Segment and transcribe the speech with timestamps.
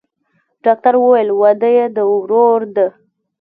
[0.65, 2.87] ډاکتر وويل واده يې د ورور دىه.